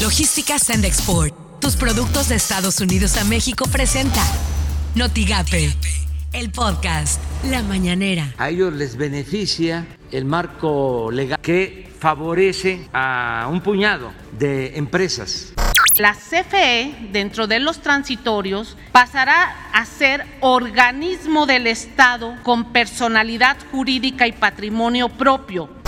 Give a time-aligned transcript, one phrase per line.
[0.00, 1.34] Logística Send Export.
[1.60, 4.22] Tus productos de Estados Unidos a México presenta
[4.94, 5.74] Notigape,
[6.32, 8.32] el podcast La Mañanera.
[8.38, 15.52] A ellos les beneficia el marco legal que favorece a un puñado de empresas.
[15.98, 24.26] La CFE, dentro de los transitorios, pasará a ser organismo del Estado con personalidad jurídica
[24.26, 25.79] y patrimonio propio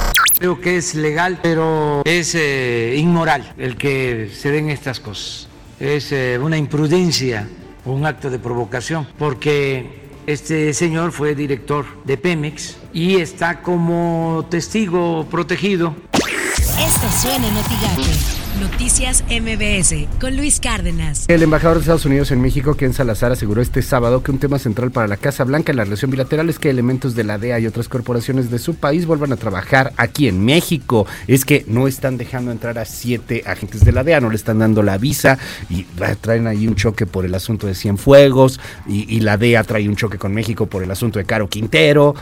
[0.43, 5.47] Creo que es legal, pero es eh, inmoral el que se den estas cosas.
[5.79, 7.49] Es eh, una imprudencia,
[7.85, 15.29] un acto de provocación, porque este señor fue director de Pemex y está como testigo
[15.31, 15.95] protegido.
[16.13, 21.25] Esto suena en Noticias MBS con Luis Cárdenas.
[21.29, 24.59] El embajador de Estados Unidos en México, Ken Salazar, aseguró este sábado que un tema
[24.59, 27.61] central para la Casa Blanca en la relación bilateral es que elementos de la DEA
[27.61, 31.07] y otras corporaciones de su país vuelvan a trabajar aquí en México.
[31.27, 34.59] Es que no están dejando entrar a siete agentes de la DEA, no le están
[34.59, 35.39] dando la visa
[35.71, 35.85] y
[36.21, 39.97] traen ahí un choque por el asunto de Cienfuegos y, y la DEA trae un
[39.97, 42.15] choque con México por el asunto de Caro Quintero.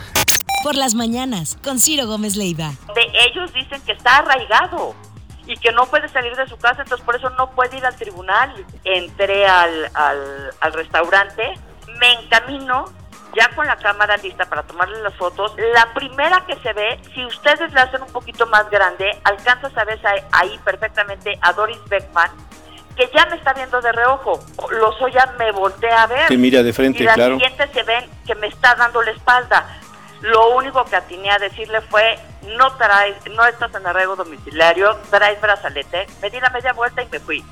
[0.63, 2.71] Por las mañanas, con Ciro Gómez Leiva.
[2.95, 4.95] De ellos dicen que está arraigado
[5.45, 7.95] y que no puede salir de su casa, entonces por eso no puede ir al
[7.95, 8.53] tribunal.
[8.83, 11.53] Entré al, al, restaurante,
[11.99, 12.85] me encamino
[13.35, 15.53] ya con la cámara lista para tomarle las fotos.
[15.73, 19.85] La primera que se ve, si ustedes la hacen un poquito más grande, alcanzas a
[19.85, 19.99] ver
[20.31, 22.29] ahí perfectamente a Doris Beckman,
[22.95, 24.39] que ya me está viendo de reojo.
[24.71, 26.27] Los ya me voltea a ver.
[26.27, 29.79] Que mira de frente, y la siguiente se ven que me está dando la espalda.
[30.21, 32.19] Lo único que atiné a decirle fue,
[32.57, 36.07] no traes, no estás en arraigo domiciliario, traes brazalete.
[36.21, 37.43] Me di la media vuelta y me fui.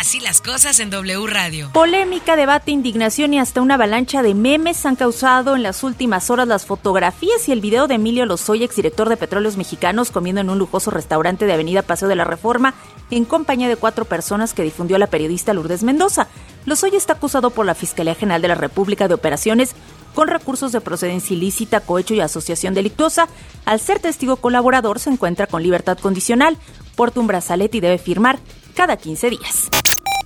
[0.00, 1.68] Así las cosas en W Radio.
[1.74, 6.48] Polémica, debate, indignación y hasta una avalancha de memes han causado en las últimas horas
[6.48, 10.58] las fotografías y el video de Emilio Lozoya, exdirector de Petróleos Mexicanos, comiendo en un
[10.58, 12.72] lujoso restaurante de Avenida Paseo de la Reforma
[13.10, 16.28] en compañía de cuatro personas que difundió la periodista Lourdes Mendoza.
[16.64, 19.74] Lozoya está acusado por la Fiscalía General de la República de operaciones
[20.14, 23.28] con recursos de procedencia ilícita, cohecho y asociación delictuosa.
[23.64, 26.56] Al ser testigo colaborador se encuentra con libertad condicional,
[26.96, 28.38] porta un brazalete y debe firmar
[28.74, 29.68] cada 15 días.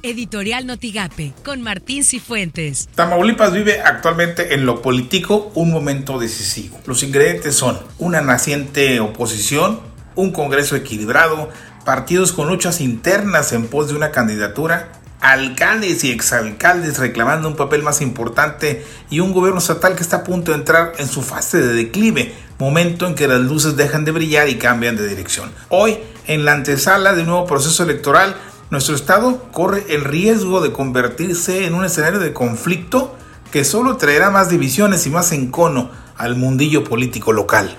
[0.05, 2.89] Editorial Notigape con Martín Cifuentes.
[2.95, 6.79] Tamaulipas vive actualmente en lo político un momento decisivo.
[6.85, 9.81] Los ingredientes son una naciente oposición,
[10.15, 11.49] un Congreso equilibrado,
[11.87, 14.93] partidos con luchas internas en pos de una candidatura
[15.25, 20.25] alcaldes y exalcaldes reclamando un papel más importante y un gobierno estatal que está a
[20.25, 24.13] punto de entrar en su fase de declive, momento en que las luces dejan de
[24.13, 25.51] brillar y cambian de dirección.
[25.71, 25.97] Hoy,
[26.27, 28.37] en la antesala de un nuevo proceso electoral,
[28.69, 33.17] nuestro estado corre el riesgo de convertirse en un escenario de conflicto
[33.51, 37.75] que solo traerá más divisiones y más encono al mundillo político local.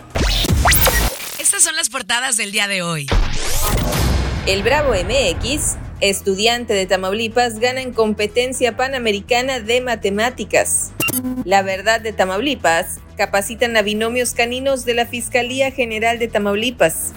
[1.38, 3.06] Estas son las portadas del día de hoy.
[4.48, 10.92] El Bravo MX Estudiante de Tamaulipas gana en competencia panamericana de matemáticas.
[11.44, 17.14] La verdad de Tamaulipas capacitan a binomios caninos de la Fiscalía General de Tamaulipas.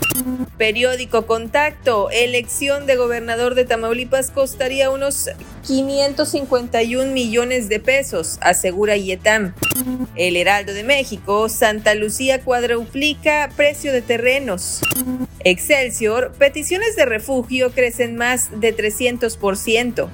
[0.57, 5.31] Periódico Contacto, elección de gobernador de Tamaulipas costaría unos
[5.67, 9.55] 551 millones de pesos, asegura IETAM.
[10.15, 14.81] El Heraldo de México, Santa Lucía cuadruplica precio de terrenos.
[15.45, 20.09] Excelsior, peticiones de refugio crecen más de 300%.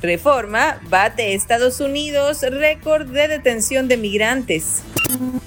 [0.00, 4.82] Reforma, bate Estados Unidos, récord de detención de migrantes.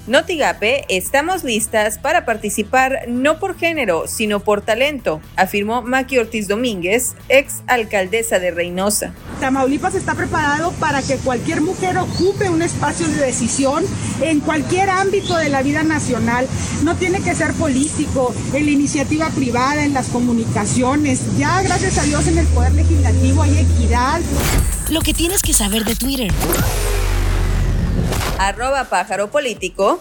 [0.06, 7.14] Notigape, estamos listas para participar no por género, sino por talento, afirmó Maki Ortiz Domínguez,
[7.28, 9.12] ex alcaldesa de Reynosa.
[9.40, 13.84] Tamaulipas está preparado para que cualquier mujer ocupe un espacio de decisión
[14.22, 16.46] en cualquier ámbito de la vida nacional.
[16.84, 21.20] No tiene que ser político, en la iniciativa privada, en las comunicaciones.
[21.36, 24.20] Ya, gracias a Dios, en el Poder Legislativo hay equidad.
[24.90, 26.32] Lo que tienes que saber de Twitter
[28.38, 30.00] arroba pájaro político.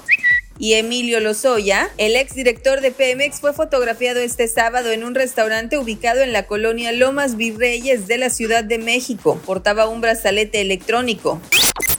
[0.58, 6.22] Y Emilio Lozoya, el exdirector de Pemex, fue fotografiado este sábado en un restaurante ubicado
[6.22, 9.38] en la colonia Lomas Virreyes de la Ciudad de México.
[9.46, 11.42] Portaba un brazalete electrónico.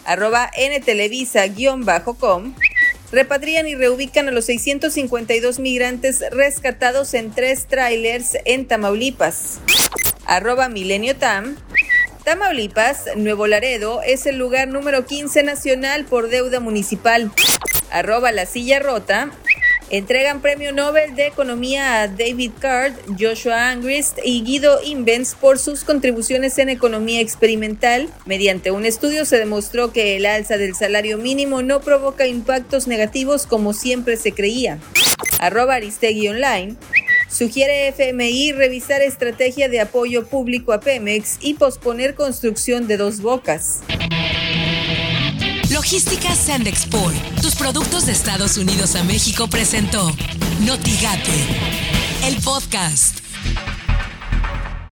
[0.06, 2.54] Arroba ntelevisa-com.
[3.12, 9.60] Repatrian y reubican a los 652 migrantes rescatados en tres trailers en Tamaulipas.
[10.24, 11.56] Arroba Milenio Tam.
[12.26, 17.30] Tamaulipas, Nuevo Laredo, es el lugar número 15 nacional por deuda municipal.
[17.92, 19.30] Arroba la silla rota.
[19.90, 25.84] Entregan premio Nobel de Economía a David Card, Joshua Angrist y Guido Invens por sus
[25.84, 28.08] contribuciones en economía experimental.
[28.24, 33.46] Mediante un estudio se demostró que el alza del salario mínimo no provoca impactos negativos
[33.46, 34.80] como siempre se creía.
[35.38, 36.74] Arroba Aristegui Online.
[37.28, 43.80] Sugiere FMI revisar estrategia de apoyo público a Pemex y posponer construcción de dos bocas.
[45.70, 50.10] Logística Sandexport, tus productos de Estados Unidos a México presentó
[50.60, 51.32] Notigate,
[52.24, 53.25] el podcast.